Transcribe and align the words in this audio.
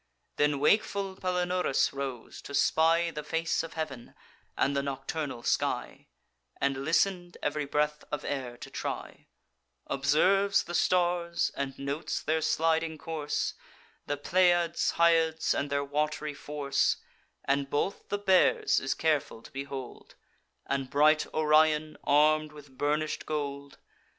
Then 0.37 0.59
wakeful 0.59 1.15
Palinurus 1.15 1.93
rose, 1.93 2.41
to 2.41 2.55
spy 2.55 3.11
The 3.11 3.21
face 3.21 3.61
of 3.61 3.73
heav'n, 3.73 4.15
and 4.57 4.75
the 4.75 4.81
nocturnal 4.81 5.43
sky; 5.43 6.07
And 6.59 6.83
listen'd 6.83 7.37
ev'ry 7.43 7.65
breath 7.65 8.03
of 8.11 8.25
air 8.25 8.57
to 8.57 8.71
try; 8.71 9.27
Observes 9.85 10.63
the 10.63 10.73
stars, 10.73 11.51
and 11.55 11.77
notes 11.77 12.19
their 12.23 12.41
sliding 12.41 12.97
course, 12.97 13.53
The 14.07 14.17
Pleiads, 14.17 14.93
Hyads, 14.93 15.53
and 15.53 15.69
their 15.69 15.83
wat'ry 15.85 16.33
force; 16.33 16.97
And 17.45 17.69
both 17.69 18.09
the 18.09 18.17
Bears 18.17 18.79
is 18.79 18.95
careful 18.95 19.43
to 19.43 19.51
behold, 19.51 20.15
And 20.65 20.89
bright 20.89 21.27
Orion, 21.31 21.95
arm'd 22.05 22.53
with 22.53 22.75
burnish'd 22.75 23.27
gold. 23.27 23.77